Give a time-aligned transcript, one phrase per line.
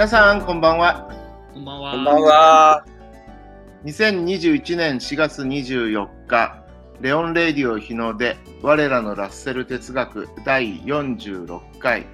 [0.00, 1.10] 皆さん、こんばんは。
[1.52, 1.92] こんばんは。
[1.92, 2.86] こんばんは。
[3.84, 6.64] 2021年4月24日、
[7.02, 12.06] レオン・レイディオ日の出、我らのラッセル哲学第46回、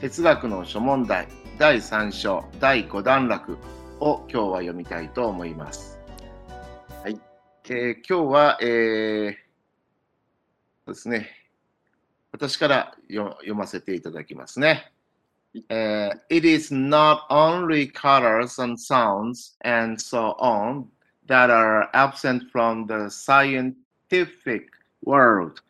[0.00, 1.28] 哲学の諸問題
[1.60, 3.56] 第3章第5段落
[4.00, 5.96] を今日は読みたいと思います。
[7.04, 7.20] はい。
[7.70, 9.32] えー今日は、えー
[10.86, 11.30] そうですね、
[12.32, 14.92] 私からよ読ませていただきますね。
[15.69, 20.87] えー It is not only colors and sounds and so on
[21.27, 24.69] that are absent from the scientific
[25.03, 25.61] world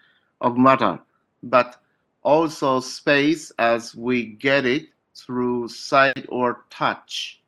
[0.42, 1.00] of matter,
[1.44, 1.78] but
[2.24, 7.42] also space as we get it through sight or touch.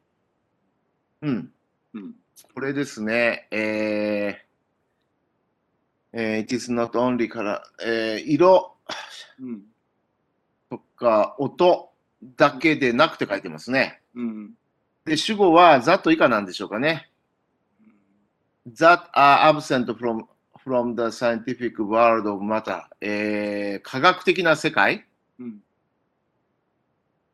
[1.21, 1.52] うん。
[1.94, 2.13] うん
[2.53, 8.75] これですね、えーえー It is not only color、えー色
[9.39, 9.61] うん。
[10.69, 11.89] とか音
[12.22, 14.00] だけでなくて書いてますね。
[14.14, 14.50] うん。
[15.04, 17.08] で、主語は that 以下なんでしょうかね。
[18.76, 20.24] that are absent from,
[20.62, 25.06] from the scientific world of matter、えー科学的な世界？
[25.38, 25.62] うん。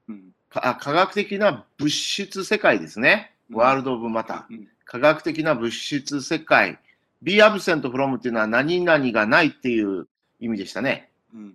[0.09, 0.35] うん。
[0.51, 3.33] 科学的な物質世界ですね。
[3.51, 4.45] うん world of matter。
[4.49, 4.69] うん。
[4.85, 6.79] 科学的な物質世界。
[7.23, 10.07] be absent from っていうのは何々がないっていう
[10.39, 11.11] 意味でしたね。
[11.35, 11.55] うん。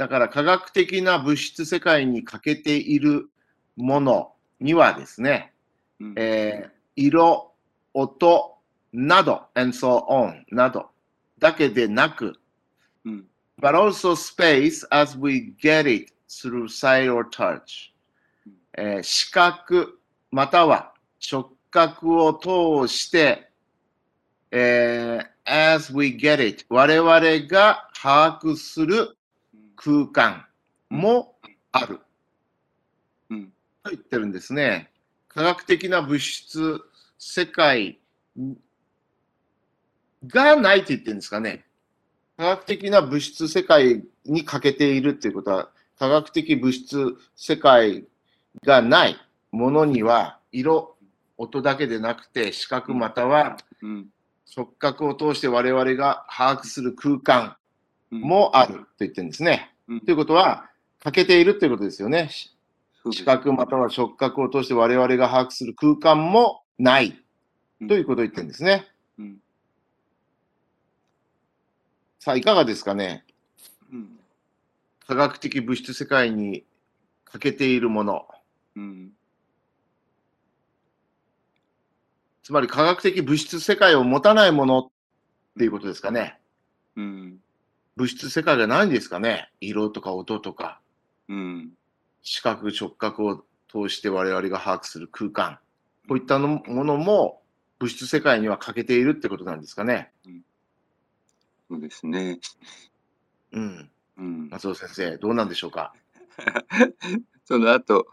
[0.00, 3.28] だから科学的な物質世界に欠けている
[3.76, 5.52] ものにはですね、
[6.00, 6.14] うん。
[6.16, 7.52] えー色、
[7.92, 8.56] 音
[8.94, 10.86] など、and so on など
[11.38, 12.40] だけでなく、
[13.04, 13.26] うん。
[13.60, 17.92] but also space as we get it through sight or touch、
[18.78, 23.50] えー視覚または触覚を通して、
[24.50, 29.18] えー as we get it 我々が把握する
[29.82, 30.44] 空間
[30.90, 31.36] も
[31.72, 32.00] ある。
[33.30, 33.46] うん。
[33.82, 34.90] と言ってるんですね。
[35.28, 36.78] 科学的な物質
[37.18, 37.98] 世界
[40.26, 41.64] がないって言ってるんですかね。
[42.36, 48.04] 科学的な物質世界に欠けているっていうことは、科学的物質世界
[48.64, 49.16] がない
[49.50, 50.96] ものには、色、
[51.38, 54.08] 音だけでなくて、視覚またはうん。
[54.44, 57.56] 触覚を通して我々が把握する空間
[58.10, 58.20] うん。
[58.20, 59.69] もあると言ってるんですね。
[59.90, 60.70] うん、ということは、
[61.02, 62.30] 欠けているということですよね。
[63.12, 67.20] 視覚または触覚を通して我々が把握する空間もない
[67.88, 68.86] ということを言ってるんですね。
[69.18, 69.38] うん。
[72.20, 73.24] さあ、いかがですかね
[73.92, 74.20] うん。
[75.08, 76.64] 科学的物質世界に
[77.24, 78.28] 欠けているもの。
[78.76, 79.10] うん。
[82.44, 84.88] つまり科学的物質世界を持たないものっ
[85.58, 86.38] ていうことですかね。
[86.96, 87.38] うん。
[87.96, 89.50] 物質世界がないんですかね？
[89.60, 90.80] 色とか音とか
[91.28, 91.70] うん。
[92.22, 95.58] 視覚、触覚を通して我々が把握する空間。
[96.08, 97.42] こういったのものも
[97.78, 100.12] 物質世界には欠けているってことなんですかね？
[101.68, 102.40] そうですね。
[103.52, 103.90] うん。
[104.18, 104.48] うん。
[104.50, 105.92] 松尾先生、どうなんでしょうか？
[107.44, 108.06] その後、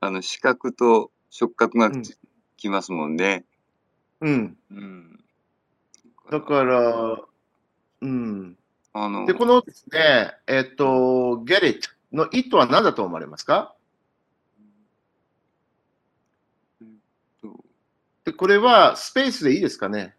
[0.00, 2.14] あの、視覚と触覚がうんき
[2.56, 3.44] きますもんね。
[4.20, 4.58] うん。
[4.70, 5.24] うん。
[6.30, 7.22] だから、
[8.02, 8.58] うん。
[8.96, 13.74] あの、で、このですね、えっと、get it の it は何だと思われますか？
[18.24, 20.14] で、これはスペースでいいですかね？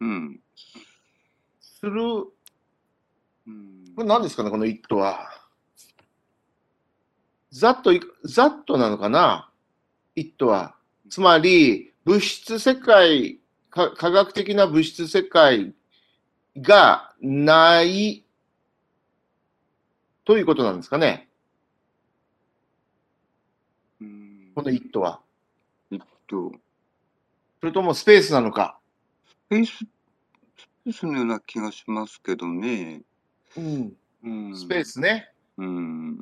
[0.00, 0.40] うん。
[1.60, 2.32] する、こ
[3.46, 3.94] うん。
[3.96, 5.30] れ何ですかね、この it は？
[7.52, 9.50] ざっとい、ざっとなのかな
[10.16, 10.74] ?it は。
[11.08, 13.38] つまり、物質世界、
[13.70, 15.72] か科学的な物質世界
[16.56, 18.24] がない
[20.24, 21.28] ということなんですかね
[24.00, 25.20] うんこの it は。
[25.90, 25.98] えっ
[26.28, 26.52] と、
[27.60, 28.78] それともスペースなのか。
[29.26, 29.84] スペース、ス
[30.84, 33.02] ペースのような気がしますけどね。
[33.56, 33.92] うん。
[34.22, 34.56] うん。
[34.56, 35.30] スペースね。
[35.58, 36.18] うん。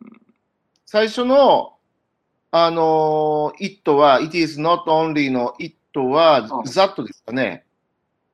[0.86, 1.76] 最初の、
[2.50, 7.66] あのー、it は、it is not only の it はあ that ですかね。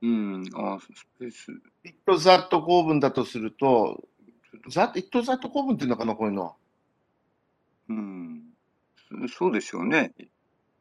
[0.01, 0.49] うん。
[0.55, 1.51] あ、スペース。
[1.83, 4.03] it that 構文だとすると、
[4.69, 6.55] that, it that 構文っていうのかな、こういうのは。
[7.89, 8.43] うん。
[9.27, 10.13] そそうでしょうね。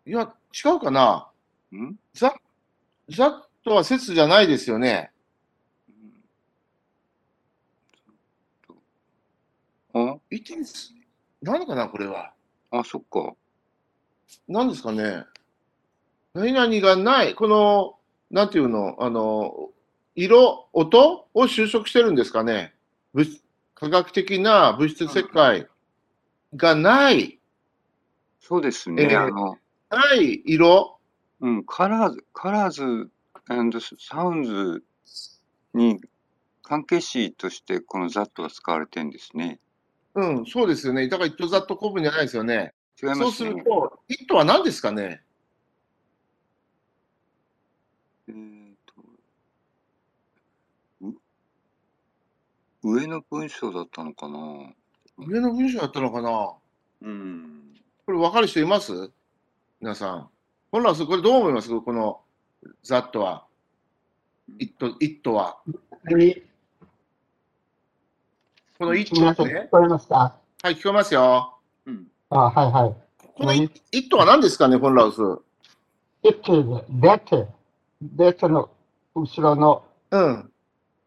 [0.06, 1.30] いや、違うかな。
[1.72, 2.32] うん？that,
[3.10, 5.10] that は説じゃないですよね。
[9.94, 10.94] あ、it is,
[11.42, 12.32] 何かな、これは。
[12.70, 13.34] あ、そっか。
[14.46, 15.24] 何ですかね。
[16.34, 17.34] 何々がない。
[17.34, 17.97] この、
[18.30, 19.70] なんていうの、あの、
[20.14, 22.74] 色、音を修飾してるんですかね？
[23.14, 23.28] 物
[23.74, 25.68] 科学的な物質世界
[26.56, 27.38] がない
[28.40, 29.04] そうですね。
[29.04, 29.56] えーあの、
[29.90, 30.98] ない色？
[31.40, 33.10] うん、カラーズ、カラーズ
[33.98, 34.82] サウンズ
[35.72, 36.00] に
[36.62, 39.60] 関係詞としてこの that が使われてるんですね。
[40.14, 41.08] うん、そうですよね。
[41.08, 42.74] だから、イットザット古文じゃないですよね。
[43.00, 43.50] 違いそうますね。
[43.50, 45.22] すると、イットは何ですかね
[48.26, 48.94] えーと
[51.02, 51.14] う
[52.90, 54.38] 上の文章だったのかな？
[55.18, 56.54] 上の文章だったのかな？
[57.02, 57.74] うん。
[58.06, 59.10] これ分かる人います？
[59.78, 60.28] 皆さん。
[60.72, 61.68] 本来はこれどう思います？
[61.80, 62.20] この
[62.82, 63.44] ザットは。
[64.58, 65.58] イット、イットは。
[66.04, 66.34] 何
[68.78, 69.68] このイットはね。
[69.70, 71.58] こえますかはい、聞こえますよ。
[71.84, 72.06] うん。
[72.30, 72.96] あはいはい。
[73.36, 75.38] このイイットは何ですかね、本来は。
[76.22, 77.46] 出てる、出て、
[78.00, 78.70] 出ての
[79.14, 80.50] 後ろのうん。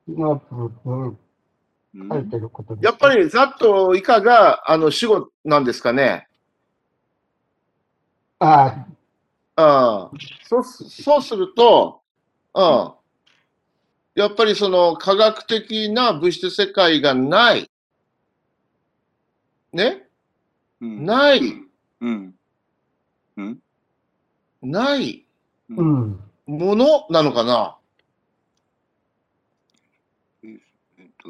[0.08, 1.18] の部分、うん
[1.94, 2.78] 書いてること。
[2.82, 6.28] やっぱりザット以下があの主語なんですかね。
[8.40, 8.86] あ
[9.58, 9.62] う
[10.16, 10.20] ん。
[10.44, 12.02] そうすそうすると、
[12.56, 12.94] うん。
[14.16, 17.70] やっぱりその科学的な物質世界がない。
[19.74, 20.08] ね？
[20.82, 21.06] うん。
[21.06, 21.42] ない。
[22.02, 22.36] うん。
[23.38, 23.60] うん。
[24.62, 25.26] ない
[25.70, 26.20] うん。
[26.48, 27.78] ものなのかな
[30.44, 30.60] え
[31.00, 31.30] えっと、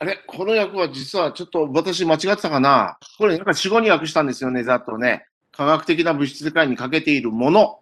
[0.00, 0.22] あれ？
[0.26, 2.98] この訳は実はちょっと私間違ってたかな？
[3.18, 5.26] これなんか死語に訳したんですよね、ざっとね。
[5.50, 7.80] 科学的な物質世界に欠けているもの。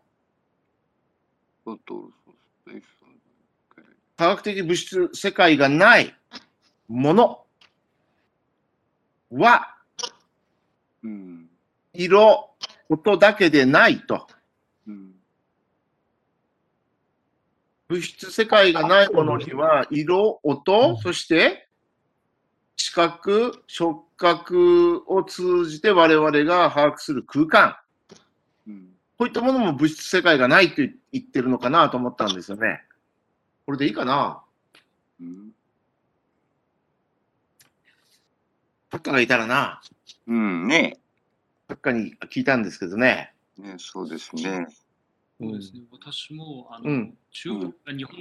[4.17, 6.17] 科学的物質世界がない
[6.89, 7.45] もの
[9.31, 9.75] は
[11.03, 11.51] うん。
[11.93, 12.51] 色、
[12.89, 14.27] 音だけでないと。
[14.87, 15.13] うん。
[17.89, 21.66] 物質世界がないものには色、音、そして
[22.76, 27.76] 視覚、触覚を通じて我々が把握する空間。
[28.67, 28.88] うん。
[29.19, 30.76] こういったものも物質世界がないと
[31.12, 32.82] 言ってるのかなと思ったんですよね。
[33.64, 34.43] これでいいかな？
[35.20, 35.50] うん。
[38.90, 39.81] タッカーがいたらな、
[40.26, 40.69] うん。
[40.69, 40.99] ね
[41.69, 43.32] タッカーに聞いたんですけどね。
[43.58, 44.67] ねそうですね。
[45.40, 45.81] そうですね。
[45.90, 47.19] 私も、あの、うん。
[47.31, 48.14] 中国、日本、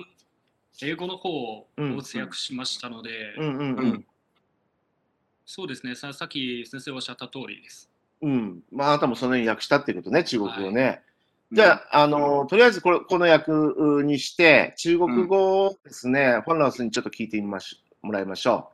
[0.81, 4.06] 英語の方をうん通訳しましたので、うんうんううんん。
[5.46, 6.12] そうですねさ。
[6.14, 7.90] さっき先生おっしゃった通りです。
[8.22, 8.64] うん。
[8.72, 11.00] まあ、あなたもそのように訳したっていうことね、中国語ね。
[11.10, 11.16] うん
[11.52, 13.52] じゃあ、あの、とりあえずこれ、この訳
[14.04, 18.72] にして、中国語をですね、フォンラウスにちょっと聞いてみましもらいましょ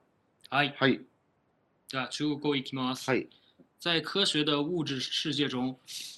[0.49, 0.69] はい。
[0.69, 0.73] う。
[0.77, 1.01] はい。
[1.89, 3.09] じゃあ、中国語いきます。
[3.09, 3.27] はい。
[3.77, 5.75] 在科学的物质世界中，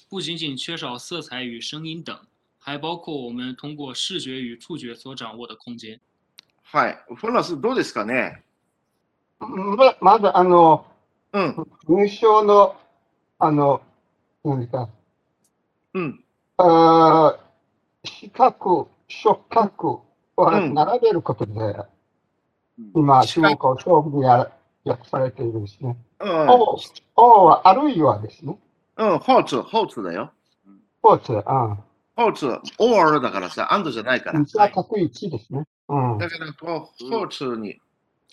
[0.08, 2.16] 不仅仅缺少色彩与声音等，
[2.60, 5.98] 还包括我们通过视觉与触觉所掌握的空间。
[6.62, 6.96] はい。
[7.16, 8.44] フォンラウスどうですかね？
[9.46, 10.86] ままず、あの、
[11.32, 11.66] うん。
[11.86, 12.76] 文章の、
[13.38, 13.80] あの、
[14.44, 14.88] 何ですか、
[15.94, 16.24] うん。
[16.58, 20.02] あー視覚、触覚を
[20.36, 24.50] うん並べることで、うん今、視覚中国語勝負でや
[24.84, 25.96] 訳されているですね。
[26.20, 26.48] うん。
[26.50, 26.78] お、
[27.16, 28.58] おは、あるいはですね。
[28.96, 29.18] うん。
[29.18, 30.32] ホーツ、ホーツだよ。
[30.64, 30.68] ス
[31.02, 31.40] ポーツ、うん。
[31.42, 32.46] ホーツ、
[32.78, 34.40] オールだからさ、アンドじゃないから。
[34.40, 35.64] 一は確一ですね。
[35.88, 36.18] うん。
[36.18, 37.80] だから、こう、ホーツに、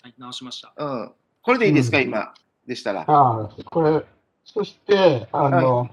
[0.02, 0.72] はい、直しました。
[0.76, 1.12] うん。
[1.42, 2.34] これでいいですか、うん今。
[2.66, 3.04] でしたら？
[3.06, 4.04] ああ、これ、
[4.44, 5.88] そして、あの、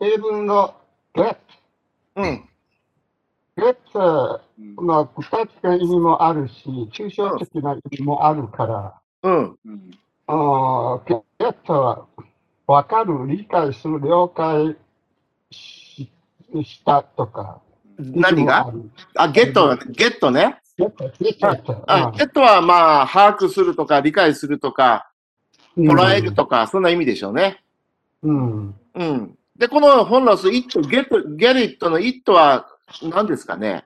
[0.00, 0.74] 英文の
[1.14, 1.36] get、
[2.16, 2.48] うん。
[3.56, 3.76] get
[4.58, 9.58] うんまあ、具体的な意味もあるし、抽象的な意味もあるから、うん。
[9.66, 9.90] うん
[10.26, 12.06] あー get は
[12.66, 14.74] 分かる、理解する、了解
[15.50, 16.10] し
[16.62, 17.60] したとか。
[17.98, 18.72] 何が？
[19.16, 20.62] あ、ゲット、ゲットね。
[20.76, 25.10] ゲットはまあ、把握するとか、理解するとか、
[25.76, 27.64] うん捉えるとか、そんな意味でしょうね。
[28.22, 28.74] うん。
[28.94, 29.38] うん。
[29.56, 32.68] で、この本ラス、it, get, get it の it は
[33.02, 33.84] 何ですかね？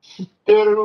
[0.00, 0.76] 知ってる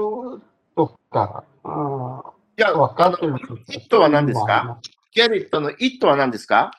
[0.76, 2.24] とか、あ
[2.58, 3.62] いや、ー分かあの、ってるとか。
[3.70, 4.80] it は何ですか
[5.16, 6.72] ？get it の it は何ですか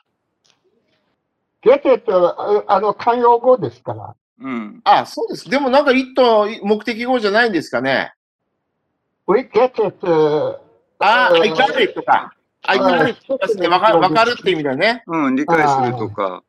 [1.62, 4.16] ？get it はああの、慣用語ですから。
[4.40, 5.49] うんあ、そうです。
[5.50, 6.12] でもなんか it
[6.62, 8.12] 目的語じゃないんですかね
[9.26, 10.59] ？We get it.
[11.00, 12.33] あ、うん I got it とか。
[12.62, 13.68] I got it ですね。
[13.68, 15.02] わかるわかるって意味だよね。
[15.07, 16.42] うん、理解するとか、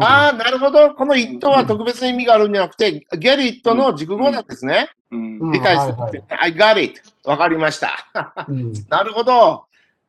[0.00, 0.94] ああ、なるほど。
[0.94, 4.88] この it は特別な意味があるんじゃなくて、get it の熟語なんですね。
[5.10, 6.34] うんうん理解するはいって。
[6.34, 7.00] I got it.
[7.24, 8.46] わかりました。
[8.48, 9.64] うん なるほど。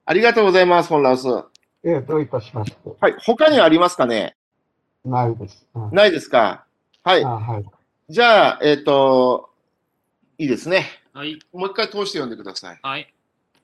[0.05, 1.27] ありがとうございます、本ラウス。
[1.27, 1.45] は
[1.85, 2.89] ええ、どういたしまして。
[3.09, 3.13] い。
[3.25, 4.35] 他にありますかね？
[5.05, 5.65] ないです。
[5.75, 6.63] うんないですか？
[7.03, 7.29] はいあ。
[7.29, 7.65] はい。
[8.09, 9.49] じゃあ、えっ、と、
[10.37, 10.85] いいですね。
[11.13, 11.39] はい。
[11.53, 12.79] もう一回通して読んでください。
[12.81, 13.07] はい，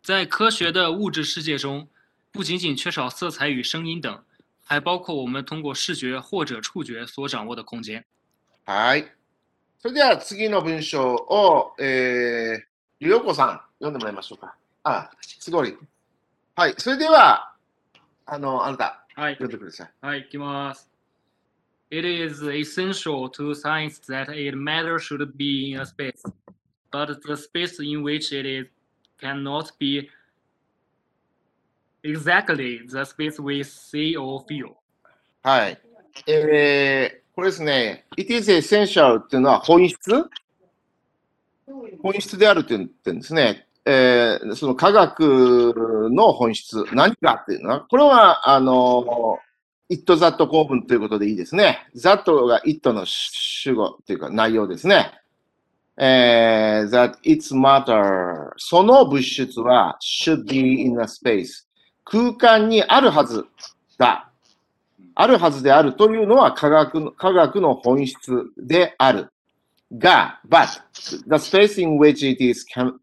[0.03, 1.87] 在科学的物质世界中，
[2.31, 4.23] 不仅仅缺少色彩与声音等，
[4.65, 8.03] 还包括我们通过视觉或者触觉所掌握的空间。
[8.65, 9.07] はい。
[9.79, 12.63] それでは次の文章を、えー、
[12.99, 14.53] りょうこさん、読んでもらいましょうか。
[14.83, 15.77] あ、すごい。
[16.55, 16.73] はい。
[16.77, 17.53] それでは、
[18.25, 19.33] あの、あなた、はい。
[19.35, 19.91] 読んでください。
[20.01, 20.88] はい、いきます。
[21.90, 26.22] It is essential to science that it matter should be in a space,
[26.90, 28.66] but the space in which it is
[29.20, 30.08] cannot be
[32.02, 34.74] exactly the space we see or feel.
[35.42, 35.80] はい。
[36.26, 40.28] えー、これですね、it is essential っていうのは本質
[42.02, 43.66] 本質であるって言ってるんですね。
[43.86, 49.38] えー、その科学の本質、何かっていうのは、これは、あの、
[49.89, 51.87] it that 構文ということでいいですね。
[51.95, 55.11] that が it の主語っていうか内容ですね。
[55.97, 61.65] えー、that its matter その物質は should be in a space
[62.05, 63.45] 空間にあるはず
[63.97, 64.31] だ。
[65.15, 69.31] あるはずであるというのは科学の科学の本質である。
[69.97, 72.99] が、but, the space in which it is, can,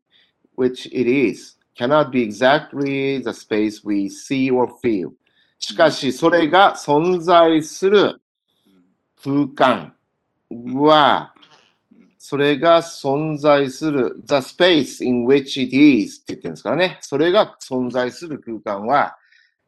[0.56, 5.12] which it is, cannot be exactly the space we see or feel.
[5.58, 8.20] しかし、それが存在する
[9.22, 9.94] 空間
[10.74, 11.32] は、
[12.18, 16.98] それが存在する the space in which it is って言ってるんですからね。
[17.00, 19.16] それが存在する空間は、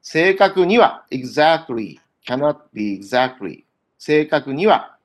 [0.03, 3.65] 正確には exactly, cannot be exactly
[3.99, 4.97] 正確には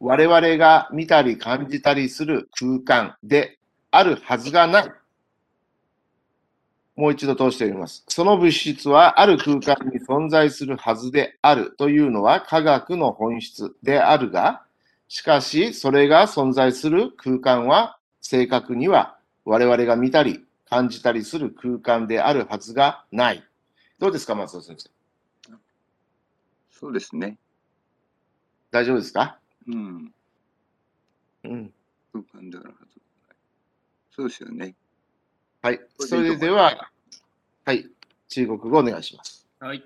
[0.00, 3.58] 我々が見たり感じたりする空間で
[3.90, 4.92] あるはずがない。
[6.96, 8.04] もう一度通してみます。
[8.08, 14.62] その物質はある空間に存在するはずであるというのは科学の本質であるが、
[15.08, 23.44] しかしそれが存在する空間は正確には我々が見たり感じたりする空間であるはずがない。
[23.98, 24.90] どうですか、松尾先生？
[26.70, 27.38] そうですね。
[28.70, 29.38] 大丈夫ですか？
[29.66, 30.12] うん。
[31.44, 31.72] うん。
[32.12, 33.00] 空間であるはず。
[34.14, 34.74] そうですよね。
[35.64, 35.78] はい。
[35.78, 36.90] こそれれでは、
[37.64, 37.88] はい。
[38.28, 39.48] 中国語お願いします。
[39.60, 39.80] 哎，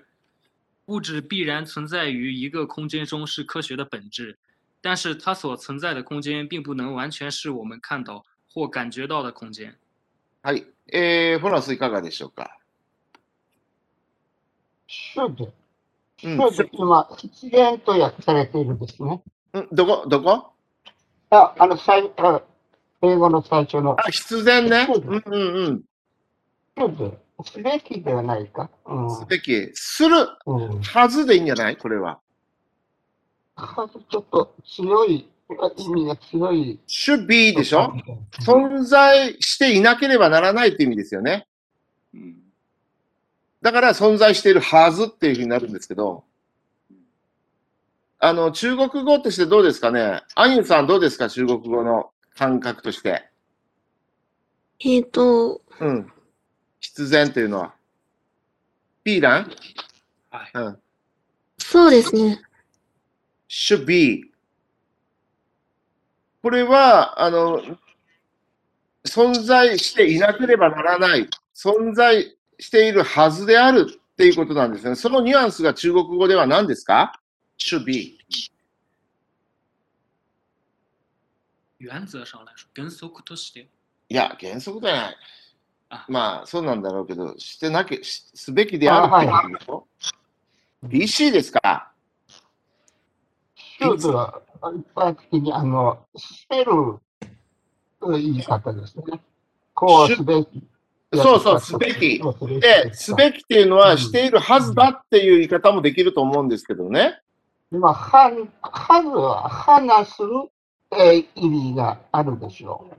[0.87, 4.37] 物质必然存在于一个空间中是科学的本质，
[4.81, 9.77] 但是它所存在的空间并不能完全是我们看到或感觉到的空间。
[10.41, 10.65] はい。
[10.91, 12.59] えー、フォランスいかがでしょうか
[14.89, 15.49] ？should。
[16.25, 16.37] うん。
[16.39, 19.21] should 今、必然と訳されているんですね。
[19.53, 20.05] うんどこ？
[20.09, 20.51] どこ？
[21.29, 22.41] あ、あの、最あ
[23.01, 24.85] 英語の最初のあ、必然ね。
[24.87, 25.83] そううんうん
[26.77, 27.17] うん。
[27.45, 28.69] すべきではないか？
[28.85, 29.15] うん。
[29.15, 29.69] すべき。
[29.73, 30.15] する
[30.45, 30.81] うん。
[30.81, 31.77] はずでいいんじゃない？
[31.77, 32.19] これは。
[33.55, 35.29] はずちょっと強い、
[35.77, 36.79] 意味が強い。
[36.87, 37.93] should be でしょ？
[38.41, 41.47] 存在していなければならないって意味ですよね。
[42.13, 42.37] うん。
[43.61, 46.23] だから存在しているはずっていうふうになるんですけど、
[48.19, 50.21] あの、中国語としてどうですかね？
[50.35, 51.29] アニュさんどうですか？
[51.29, 53.29] 中国語の感覚として。
[54.79, 56.09] えっ、と、うん。
[56.79, 57.75] 必然というのは。
[59.03, 59.51] ピーラン
[60.29, 60.51] はい。
[60.53, 60.79] うん。
[61.57, 62.41] そうですね。
[63.49, 64.31] should be。
[66.41, 67.61] これは、あの、
[69.05, 74.95] 存在していなければならない、存在しているはずであるっていうことなんですね。
[74.95, 77.19] そのニュアンスが中国語では何ですか
[77.59, 78.17] ?should be。
[81.79, 83.69] 原则上来说，原則として
[84.09, 85.15] いや、原則じゃない
[85.89, 86.05] あ。
[86.09, 91.91] まあ、そうなんだろうけど、してなきゃ、しすべきであるってことでしょ ?BC ですか
[93.79, 94.41] should は
[94.75, 96.99] 一般的に、あの、してる
[98.01, 99.21] という言い方ですね。
[99.73, 100.63] こうすべき。
[101.11, 107.19] そうそうすべきそうすべきで、すべきっていうのはしているはずだっていう言い方もできると思うんですけどね。
[107.71, 110.29] 今、は、はずは話する、
[110.91, 112.89] えー意味があるでしょ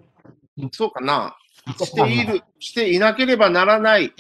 [0.73, 1.85] そうかなう。
[1.85, 4.13] している、していなければならない。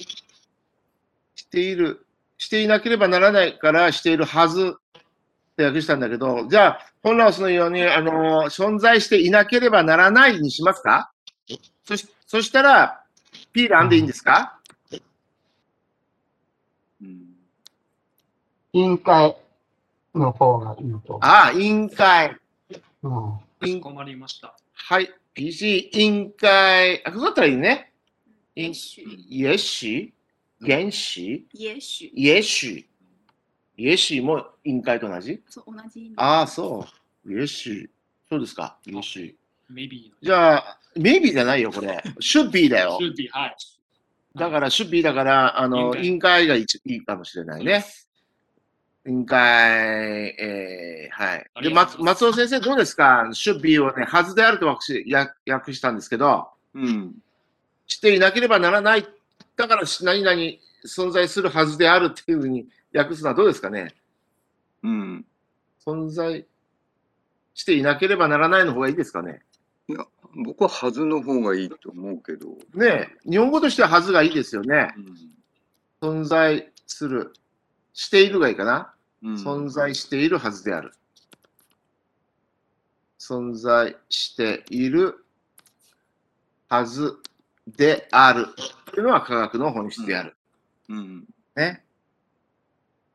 [1.34, 2.06] している、
[2.38, 5.04] していなければならないからしているはずっ
[5.56, 11.10] て訳したんだけど、じゃあ、本ラオスのように、あの、存在していなければならないにしますか？
[11.84, 13.04] そしそしたら、
[13.52, 14.58] ピーランでいいんですか？
[17.02, 17.36] うん。
[18.72, 19.36] 委員会
[20.14, 21.18] の方がいいと。
[21.22, 22.36] ああ、委員会。
[23.02, 23.38] うん。
[23.62, 24.56] 委員かしこまりました。
[24.74, 25.10] はい。
[25.34, 27.06] PC 委員会。
[27.06, 27.92] あ、ここだったらいいね。
[28.56, 29.04] 委也许
[29.38, 30.12] 也許
[30.60, 32.84] 原始也許也許
[33.76, 35.40] 也許も委員会と同じ？
[35.48, 36.12] そう同じ。
[36.16, 36.86] ああ、そ
[37.24, 37.32] う。
[37.32, 37.88] 也許。
[38.28, 38.78] そうですか。
[38.86, 39.20] 也許。
[39.72, 42.02] maybe じゃあ、maybe じゃないよ、これ。
[42.20, 42.98] should be だよ。
[43.00, 43.56] should be はい。
[44.36, 47.84] だから、should be だから、あの、應應該が一いいかもしれないね。
[49.06, 51.50] 應該、えー、はい。
[51.62, 57.14] で、松松尾先生、どうですか ?should be をね、はずであると私、や訳したんですけど、うん。
[57.86, 59.08] していなければならない。
[59.56, 60.36] だから、何々
[60.84, 63.94] 存在するはずであるっていうふうに訳すのはどうですかね？
[64.82, 65.24] うん。
[65.84, 66.46] 存在
[67.54, 69.40] していなければならないの方がいいですかね？
[69.88, 70.04] いや、
[70.44, 72.48] 僕ははずの方がいいと思うけど。
[72.74, 74.88] ねえ日本語としてははずがいいですよね。
[76.02, 76.22] うん。
[76.22, 77.32] 存在する。
[78.00, 80.92] しているがいいかな、うん、存在しているはずである。
[83.18, 85.26] 存在している
[86.70, 87.18] はず
[87.66, 88.46] である。
[88.86, 90.34] というのは科学の本質である。
[90.88, 91.24] うん。
[91.54, 91.84] ね。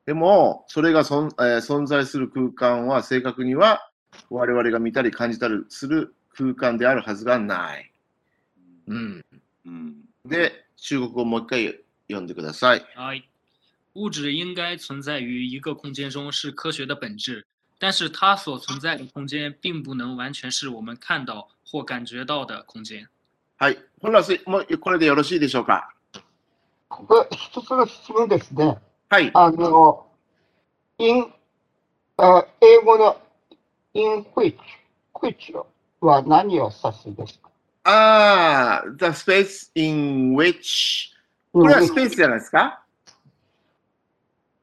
[0.05, 3.89] でも、それがそん、えー存在する空間は正確には
[4.29, 7.91] 我々が見たり感じたりする空間であるはずがない。
[8.85, 9.25] うん。
[9.65, 9.95] うん。
[10.25, 12.85] で、中国語をもう一回読んでください。
[12.95, 13.27] はい。
[13.95, 17.45] 物质应该存在于一个空间中是科学的本质，
[17.79, 23.07] 但是它所存在的空间并不能完全是我们看到或感觉到的空间。
[23.57, 23.77] はい。
[24.01, 25.95] 本もうこれでよろしいでしょうか？
[26.89, 28.77] ここ一つの質問ですね。
[29.09, 29.31] はい。
[29.33, 30.05] あの、
[30.97, 31.25] in、
[32.17, 33.17] あ英語の
[33.93, 34.55] in which,
[35.13, 35.53] which
[36.01, 37.49] は何を指すですか？
[37.85, 41.13] ああ、the space in which
[41.53, 42.81] これはスペースじゃないですか？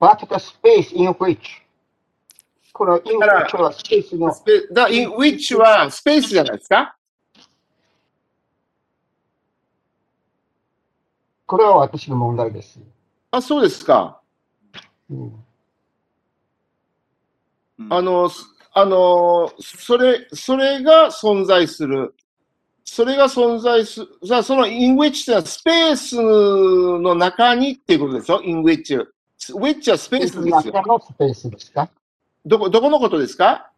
[0.03, 1.39] What the space in which?
[2.73, 6.97] このはスペースのスペだ in which はスペースじゃないですか？
[11.47, 12.81] これは私の問題です。
[13.31, 14.21] あ、そうですか。
[15.09, 15.45] うん
[17.79, 22.15] うんあの、すあの、それ、それが存在する。
[22.85, 24.09] それが存在する。
[24.27, 29.07] さあ、その in which ってのはスペースの中にっていうことでしょ ?in which。
[29.51, 30.73] Which はスペースですよ。
[30.73, 31.89] 中のスペースですか？
[32.45, 33.71] どこ、どこのことですか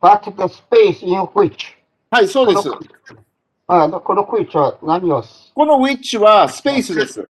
[0.00, 1.76] ?What the space in which?
[2.10, 2.70] はい、そうです。
[2.70, 3.20] この
[3.66, 5.22] あこの which は何を？
[5.54, 7.28] この which はスペースです。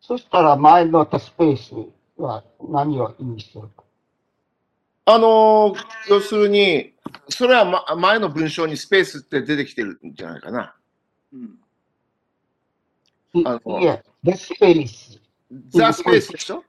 [0.00, 3.84] そしたら前の the space は何を意味するか？
[5.06, 5.76] あのー
[6.10, 6.92] 要するに、
[7.30, 10.74] それは、ま、前の文章にスペースって出てきてるんじゃないかな。
[11.32, 11.58] うん
[13.34, 15.20] いあのいえ、the space。
[15.68, 16.64] ザ・スペースでしょ？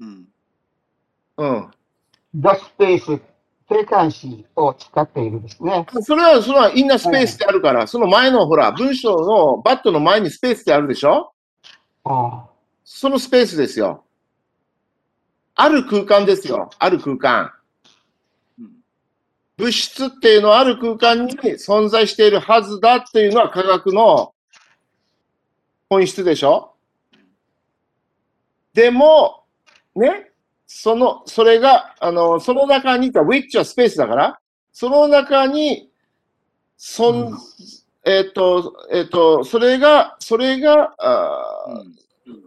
[0.00, 0.28] うん
[1.38, 1.70] うん。
[2.34, 2.48] the
[2.78, 3.20] space
[3.68, 5.84] 定冠詞を使っているですね。
[6.02, 11.32] それは、それはインナースペースってあるから、その前のほら、文章のバットの前にスペースってあるでしょ？
[12.04, 12.46] あ
[12.84, 14.04] そのスペースですよ。
[15.56, 16.70] ある空間ですよ。
[16.78, 17.52] ある空間。
[18.60, 18.70] うん
[19.56, 24.34] 物質っていうのはある空間に存在しているはずだっていうのは科学の
[25.88, 26.75] 本質でしょ？
[28.76, 29.44] でも、
[29.94, 30.30] ね、
[30.66, 34.38] その、それが、あの、その中に、which はスペースだから、
[34.70, 35.90] その中に、
[36.76, 37.38] そん、うん。
[38.04, 41.72] えっ、と、えっ、と、それが、それが、あー
[42.26, 42.42] うん。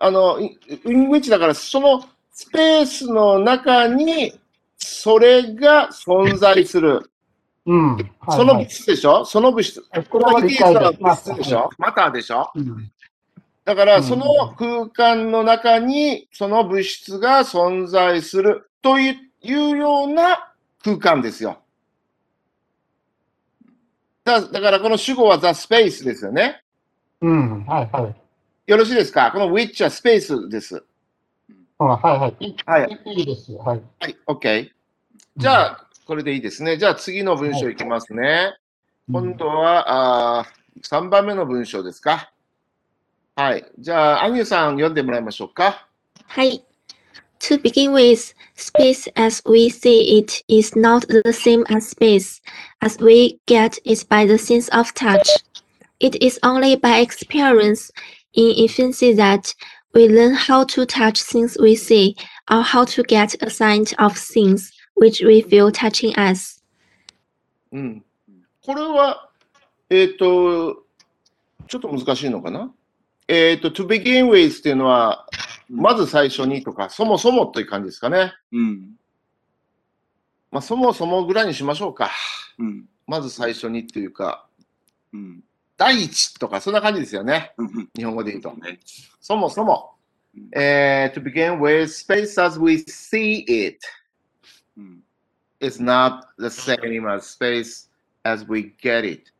[0.00, 0.58] あの、イ
[0.90, 4.32] ングイッチだから、そのスペースの中に、
[4.78, 7.08] それが存在する。
[7.66, 7.96] うん。
[7.96, 8.06] はい。
[8.30, 9.24] その物はい質でしょ？
[9.24, 9.80] その物質。
[10.10, 11.30] これは理解でき物ます。
[11.30, 11.70] 質でしょ？
[11.78, 12.50] マターでしょ？
[12.56, 12.90] うん
[13.64, 21.58] だから、うんその空間の中に、その物質が存在するというような空間ですよ。
[24.24, 26.62] だだから、この主語は the space ですよね。
[27.20, 27.64] うん。
[27.64, 28.14] はいはい。
[28.66, 29.30] よろしいですか？
[29.32, 30.82] この which はスペースです。
[31.78, 32.36] あはいはい。
[32.40, 33.58] いいはいいいですよ。
[33.58, 33.82] はい。
[34.00, 34.70] はい、OK。
[35.36, 36.76] じゃあ、これでいいですね。
[36.76, 38.56] じゃあ、次の文章いきますね。
[39.10, 40.46] 今度は、あ
[40.82, 42.30] 3番目の文章ですか。
[43.35, 43.65] はい。
[43.79, 45.87] じゃあ、アニューさん読んでもらいましょうか。
[46.27, 46.63] はい。
[47.39, 52.41] To begin with, space as we see it is not the same as space
[52.81, 55.27] as we get it by the sense of touch.
[56.01, 57.91] It is only by experience
[58.33, 59.53] in infancy that
[59.93, 62.15] we learn how to touch things we see
[62.51, 66.61] or how to get a sight of things which we feel touching us.
[67.71, 68.03] うん。
[68.61, 69.29] これは、
[69.89, 70.83] えっ、と、
[71.67, 72.73] ちょっと難しいのかな
[73.26, 75.26] えっ、と、to begin with っていうのは、
[75.68, 78.34] まず最初にとか、そもそもという感じですかね。
[78.52, 78.90] うん。
[80.50, 82.10] まあ、そもそもぐらいにしましょうか。
[82.58, 82.84] うん。
[83.06, 84.46] まず最初にっていうか、
[85.12, 85.42] うん。
[85.76, 87.54] 第一とか、そんな感じですよね。
[87.56, 87.88] うん。
[87.96, 88.52] 日本語で言うと。
[88.54, 88.78] ね。
[89.20, 89.94] そもそも、
[90.36, 93.78] うんえー to begin with, space as we see it.
[94.76, 95.02] うん。
[95.60, 97.88] is not the same as space
[98.24, 99.30] as we get it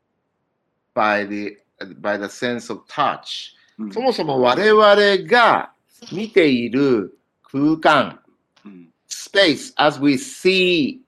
[0.95, 1.59] by the,
[2.01, 3.54] by the sense of touch.
[3.79, 5.73] うんそもそも我々が
[6.13, 8.21] 見ている空間、
[8.65, 8.89] うん。
[9.09, 11.01] space as we see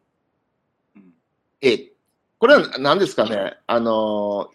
[0.97, 1.15] うん
[1.61, 1.93] it。
[2.39, 3.57] これは何ですかね？
[3.67, 4.51] あの、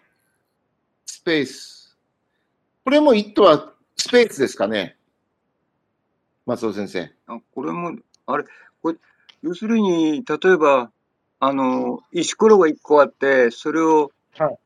[1.06, 1.97] スペース。
[2.84, 4.97] これも it はスペースですかね？
[6.45, 7.12] 松尾先生。
[7.28, 7.95] あこれも、
[8.26, 8.43] あれ、
[8.82, 8.97] これ、
[9.41, 10.91] 要するに、例えば、
[11.39, 14.58] あの、石ころが一個あって、それをはい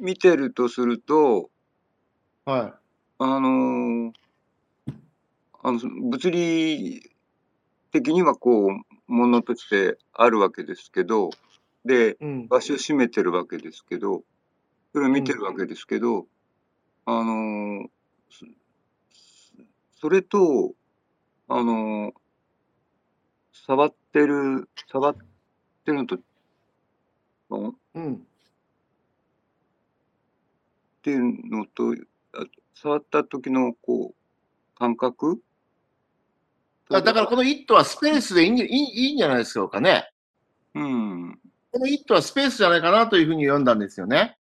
[0.00, 1.50] 見てるとすると、
[2.46, 2.72] はい。
[3.18, 4.12] あの、
[5.64, 7.10] あの物理
[7.90, 11.30] 的にはこう、ものとしてあるわけですけど、
[11.84, 12.48] で、うん。
[12.48, 14.22] 場所を占めてるわけですけど、
[14.92, 16.26] それを見てるわけですけど、
[17.06, 17.88] あの、
[18.30, 18.46] そ
[20.00, 20.74] それと、
[21.48, 22.12] あの、
[23.52, 25.16] 触ってる、触っ
[25.84, 26.18] てるのと、
[27.50, 28.26] あっうん。
[31.02, 32.15] ていうのと、あ
[32.74, 35.40] 触った時のこう、感覚？
[36.90, 40.10] あだからこの it はスペースでいいんじいいんじゃないですかね。
[40.74, 41.38] うん。
[41.72, 44.36] この it はスペースじゃないかなというふうに読んだんですよね。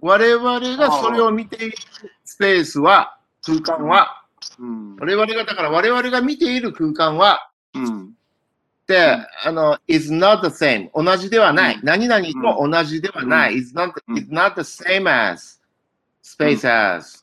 [0.00, 1.76] 我々がそれを見ている
[2.24, 4.24] スペースは、空間は、
[4.58, 4.96] うん。
[4.96, 8.12] 我々が、だから我々が見ている空間は、うん。
[8.86, 10.90] で、あの、is not the same。
[10.94, 11.76] 同じではない。
[11.76, 13.56] うん何々と同じではない。
[13.56, 15.57] is not, うん is not the same as
[16.36, 17.22] space as。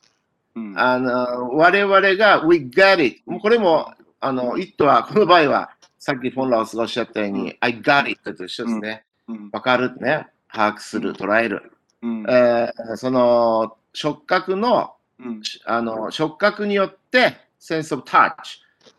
[0.54, 0.78] うん。
[0.78, 3.22] あの、我々が we get it。
[3.40, 9.04] これも、あの、it は、この場合は、さっきフォンラオスがおっしゃったように、うん I got it と一緒ですね。
[9.28, 9.50] うん。
[9.52, 10.26] わかるね。
[10.52, 11.72] 把握する、捉える。
[12.02, 12.24] うん。
[12.28, 15.42] えーその、触覚の、うん。
[15.64, 18.32] あの、触覚によって、sense of touch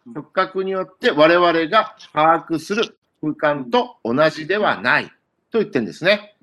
[0.08, 0.14] うん。
[0.14, 5.06] 触覚によって我々が把握する空間と同じではない
[5.52, 6.36] と言ってるんですね。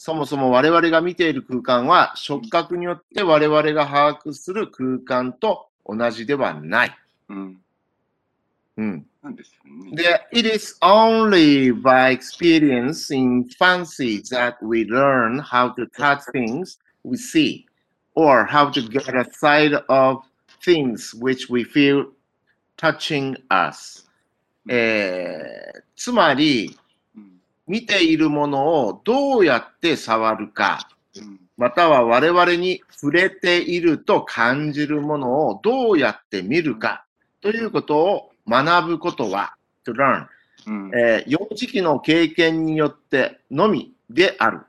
[0.00, 0.14] うん。
[0.14, 6.98] そもそも我々が見ている空間は触覚によって我々が把握する空間と同じではない。
[7.28, 7.60] うん。
[8.76, 9.06] うん。
[9.22, 9.96] なんですよね。
[9.96, 17.66] で、it is only by experience in fancy that we learn how to touch things we see
[18.14, 20.22] or how to get a side of
[20.64, 22.06] things which we feel
[22.78, 24.06] touching us.
[24.68, 26.76] えーつまり、うん。
[27.70, 31.38] 見ているものをどうやって触るか、うん。
[31.56, 37.04] または我々に触れていると感じるものをどうやって見るか
[37.40, 39.54] ということを学ぶことは、
[39.86, 40.26] to learn
[40.66, 40.90] うん。
[40.92, 44.62] えー幼児期の経験によってのみである。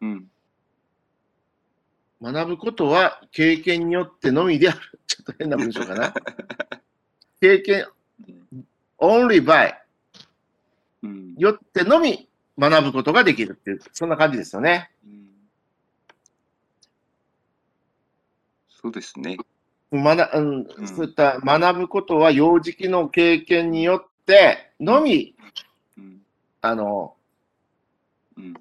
[0.00, 0.30] うん。
[2.22, 4.80] 学ぶことは経験によってのみである。
[5.06, 6.14] ちょっと変な文章かな？
[7.38, 7.86] 経験、
[8.98, 9.74] only by
[11.02, 11.34] うん。
[11.36, 12.26] よってのみ
[12.58, 14.90] 学ぶことができるっていう、そんな感じですよね。
[15.04, 15.26] うん
[18.86, 19.36] そうですね。
[19.90, 25.34] 学うんうんそういった学ぶことは幼児期の経験によってのみ、
[25.98, 26.22] うん。
[26.60, 27.14] あの、
[28.36, 28.54] うん。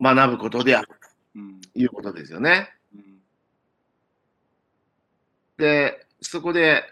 [0.00, 0.88] 学ぶことである
[1.34, 1.60] うん。
[1.60, 2.70] ということですよね。
[2.94, 3.20] うん。
[5.58, 6.84] で、そこで、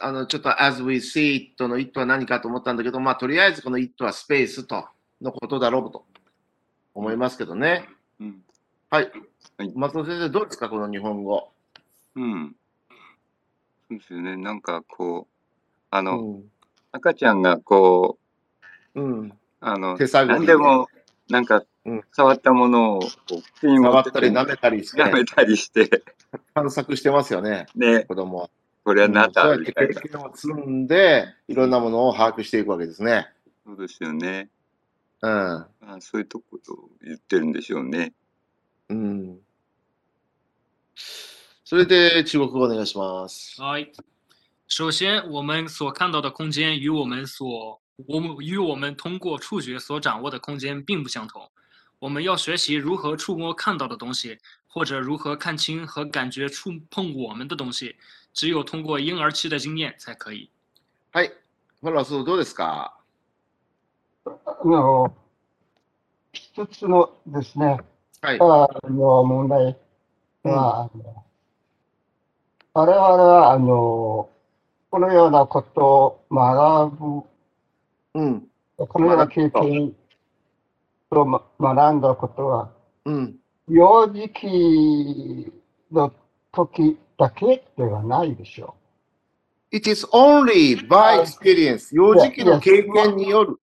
[0.00, 4.86] あの、ちょっと as we see it の it は何かと思ったんだけど、まあ、とりあえずこの it はスペースと
[5.20, 6.04] のことだろうと
[6.94, 7.88] 思いますけどね。
[8.20, 8.42] うん。
[8.90, 9.10] はい。
[9.58, 11.48] はい松尾先生、どうですか、この日本語？
[12.16, 12.56] うん。
[13.88, 14.36] そうですよね。
[14.36, 15.34] なんかこう、
[15.90, 16.42] あうの、ん。
[16.92, 18.18] 赤ちゃんがこ
[18.94, 19.32] う、うん。
[19.60, 20.88] あの、手探りで何でも、
[21.28, 26.02] なんかうん、触ったものを、こう、口に持触ったり舐めたりして舐めたりして、
[26.54, 28.50] 探索してますよね、ね、子供は。
[28.84, 30.00] これはなんだそうやってみたいな。
[30.00, 33.26] 経験を積んで、いろんなものを把握していくわけですね。
[33.66, 34.50] そうですよね。
[35.22, 35.30] うん。
[35.30, 35.66] あ
[36.00, 38.12] そういうとことを言ってるんでしょうね。
[38.90, 39.38] うん。
[41.64, 43.58] それで中国語お願いします。
[43.58, 43.78] 好，
[44.68, 51.50] 首先我们所看到的空间与我们所我们与我们通过触觉所掌握的空间并不相同。
[52.00, 57.96] 我们要学习如何触摸看到的东西，或者如何看清和感觉触碰我们的东西，
[58.34, 60.50] 只有通过婴儿期的经验才可以。
[61.12, 61.28] はい。
[61.80, 62.98] フォロースどうですか？
[64.26, 65.14] あの、
[66.32, 67.80] 一つのですね、
[68.20, 68.38] はい。
[68.40, 69.76] あの問題
[70.42, 71.24] は、あの
[72.72, 74.28] 我々は、あの、
[74.90, 77.22] このようなことを学ぶ、
[78.14, 78.48] うん。
[78.76, 79.94] このような経験
[81.12, 82.72] をま学んだことは、
[83.04, 83.36] うん。
[83.68, 85.52] 幼児期
[85.92, 86.12] の
[86.50, 88.74] 時だけではないでしょ
[89.72, 91.92] う It is only by experience.
[91.92, 93.58] 幼児期の経験による。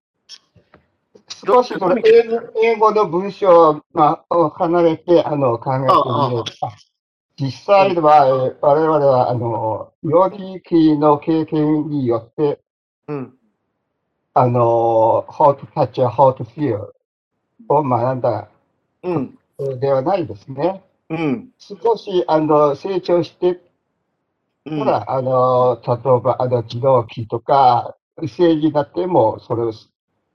[1.46, 6.44] 少しその英語英語の文章がを離れてあの考えてみれば、
[7.40, 12.60] 実際は、え我々はあの幼児期の経験によって、
[13.08, 13.34] うん。
[14.34, 16.90] あの、how to touch how to feel
[17.70, 18.50] を学んだ
[19.04, 19.40] うん。
[19.80, 20.84] ではないですね。
[21.12, 21.50] うん。
[21.60, 23.62] 少しあの成長して
[24.66, 24.80] うん。
[24.80, 29.74] たら、あの、例えば、あの、児童期とか、成人になっても、それを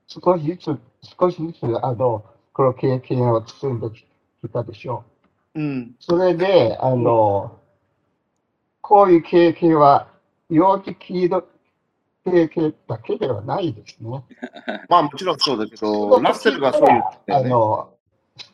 [0.07, 0.79] 少しずつ、
[1.19, 4.05] 少しずつ、あの、この経験を積んでき
[4.51, 5.05] たでしょ
[5.55, 5.61] う。
[5.61, 5.95] うん。
[5.99, 7.57] それで、あの、
[8.81, 10.09] こういう経験は、
[10.49, 11.43] 幼児期の
[12.25, 14.23] 経験だけではないですね。
[14.89, 17.43] まあもちろんそうだけど、ラッセルがそう言ってたあ。
[17.43, 17.93] の、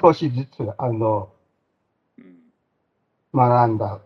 [0.02, 1.33] 少しずつ、あの、うん
[3.34, 4.00] 学んだ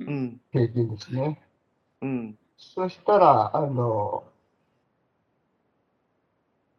[0.00, 0.40] うん。
[0.52, 1.40] 経験ですね。
[2.02, 2.38] うん。
[2.58, 4.24] そしたら、あの、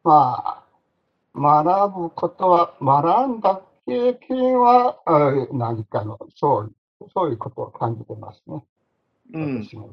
[0.04, 0.64] ま
[1.34, 6.76] あ、学ぶことは、学んだ経験は、あ何かの、そう、
[7.14, 8.64] そういうことを感じてますね。
[9.34, 9.64] うん。
[9.64, 9.90] 私も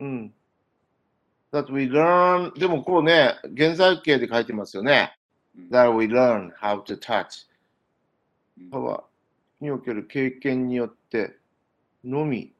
[0.00, 0.34] うん。
[1.52, 5.12] that we learn でもこうね、現在形で書いてますよね。
[5.56, 7.46] うん that we learn how to touch
[9.60, 11.38] における経験によって
[12.04, 12.54] のみ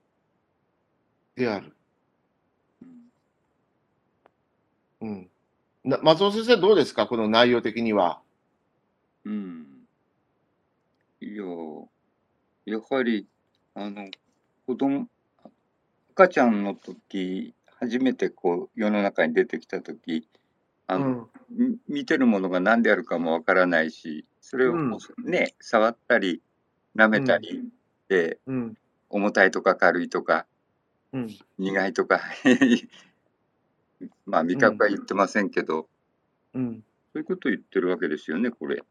[1.36, 1.76] である。
[2.82, 3.12] うん
[5.00, 5.30] うん。
[5.84, 7.06] な松尾先生どうですか？
[7.06, 8.20] この内容的には。
[9.24, 9.66] うん。
[11.20, 11.44] いや、
[12.66, 13.26] やはり、
[13.74, 14.08] あの、
[14.66, 15.08] 子供、
[16.12, 20.28] 赤ちゃんの時、初めてこう、世の中に出てきた時、
[20.86, 21.26] あの、うん。
[21.50, 26.42] み見てるものが何であるかもわからないし、それをうんこうね、触ったり、
[26.96, 27.68] 舐めたり、
[28.08, 28.74] で、うん。
[29.08, 30.46] 重たいとか軽いとか、
[31.12, 31.28] うん。
[31.58, 32.20] 苦いとか、
[34.26, 35.88] まあ味覚は言ってませんけど、
[36.54, 36.84] うん。
[37.12, 38.82] そういうことを言ってるわけですよね、これ。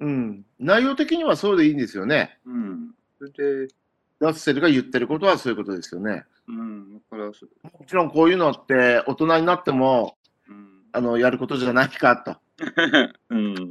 [0.00, 0.44] うん。
[0.58, 2.38] 内容的にはそうでいいんですよね。
[2.44, 2.94] うん。
[3.18, 3.74] それで、
[4.18, 6.24] ラッセルが言ってることはそういうことですよね。
[6.46, 10.16] うん、だから、そもちろんこういうのって大人になっても
[10.48, 12.36] うん、あのやることじゃないかと。
[13.30, 13.69] うん、ま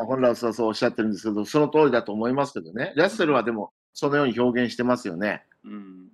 [0.00, 2.92] あ、本来はそうそうおっしゃってるんですけど、その通りだと思いますけどね。
[2.96, 5.44] ラッセルはでもそのように表現してますよね。
[5.64, 6.08] うん、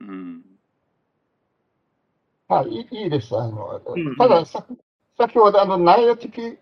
[0.00, 0.42] うん、
[2.48, 3.36] はい、いいです。
[3.36, 4.64] あの、うんたださ、
[5.16, 6.58] 先ほどあの内容的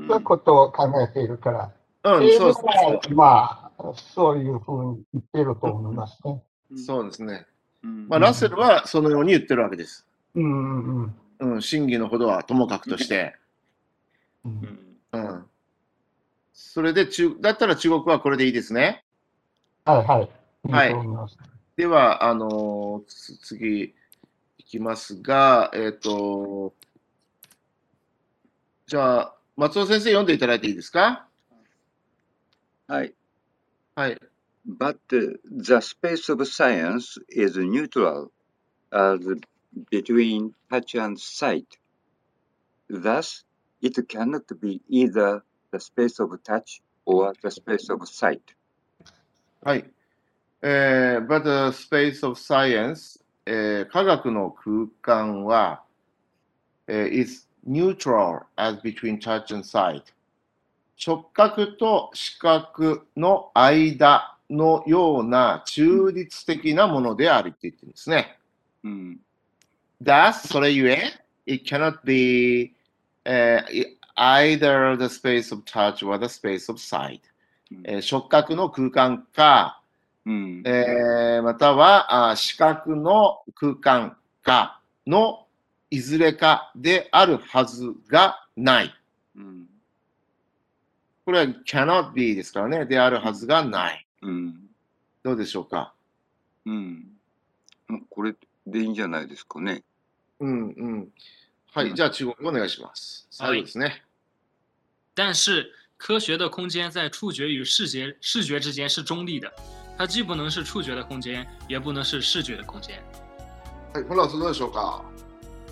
[0.00, 1.50] うんなことを考えているか
[2.02, 6.42] ら、うん、英語そうまあ、そういうふうに言ってると思いますね。
[6.76, 7.46] そうですね。
[7.82, 10.06] うんまあ、ラッセルはそのように言ってるわけです。
[10.34, 13.36] うんうんうんうん、真偽のほどはともかくとして。
[14.44, 14.48] う。
[14.48, 15.44] うんんうん。
[16.52, 19.04] それで中、だったら中国はこれでいいですね。
[19.84, 20.30] はいはい。
[20.70, 20.94] はい。
[21.76, 23.94] では、あのーつ次
[24.58, 26.74] いきますが、えっ、と、
[28.86, 31.26] じゃあ、松尾先生読んでいただいていいですか？
[32.86, 33.14] はい。
[33.94, 34.18] はい。
[34.66, 38.30] But uh, the space of science is neutral
[38.90, 39.18] as
[39.90, 41.64] between touch and sight.
[42.90, 43.46] Thus,
[43.80, 48.40] it cannot be either the space of touch or the space of sight.
[49.62, 49.84] はい。
[50.62, 55.82] えー、but the space of science、えー科学の空間は、
[56.86, 60.02] えー is neutral as between touch and sight。
[60.96, 68.38] 触覚と視覚の間のような中立的なものであるって言ってるんですね。
[68.82, 69.20] うん。
[70.02, 71.12] Thus, それゆえ、
[71.46, 72.72] it cannot be、
[73.28, 77.20] えー either the space of touch or the space of sight、
[77.84, 79.80] えー触覚の空間か、
[80.26, 80.62] うん。
[80.64, 85.46] えーまたはあ視覚の空間かの
[85.90, 88.94] いずれかであるはずがない。
[89.36, 89.66] うん。
[91.24, 92.86] これは cannot be ですからね。
[92.86, 94.06] であるはずがない。
[94.22, 94.68] うん。
[95.22, 95.92] どうでしょうか？
[96.66, 97.06] うん。
[97.86, 98.34] まこれ
[98.66, 99.82] でいいんじゃないですかね。
[100.40, 101.08] うんうん。
[101.78, 103.28] はい、うんじゃあ中国語お願いします。
[103.30, 104.02] 最後ですね。
[105.14, 109.52] 但是科学的空间在触觉与视觉视觉之间是中立的，
[109.96, 113.00] 它既不能是触觉的空间，也不能是视觉的空间。
[113.94, 115.02] はい、本ラスどうでしょうか？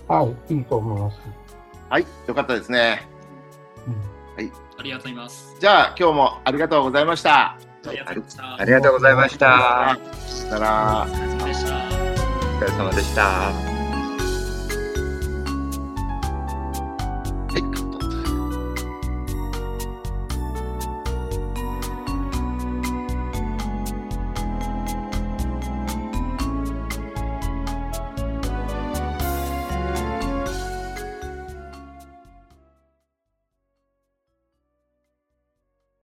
[0.06, 1.18] はい、いいと思います。
[1.90, 3.08] はい、よかったですね。
[3.88, 4.16] うん
[4.78, 5.56] ありがとうございます。
[5.58, 7.56] じゃあ今日もありがとうございました。
[7.56, 7.58] あ
[7.90, 8.54] りがとうございました。
[8.56, 9.98] ありがとうございました。
[10.18, 11.06] さよなら。
[11.08, 11.76] お疲れ様でした。
[11.76, 11.80] お
[12.58, 13.75] 疲れ様でした。